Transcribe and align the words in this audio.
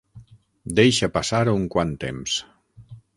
Deixa 0.79 1.09
passar 1.17 1.43
un 1.53 1.69
quant 1.75 1.91
temps. 2.05 2.39